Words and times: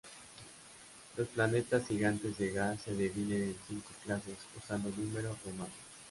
Los 1.15 1.27
planetas 1.27 1.85
gigantes 1.87 2.35
de 2.39 2.51
gas 2.51 2.81
se 2.81 2.95
dividen 2.95 3.49
en 3.49 3.55
cinco 3.67 3.91
clases, 4.03 4.35
usando 4.57 4.89
números 4.89 5.37
romanos. 5.45 5.69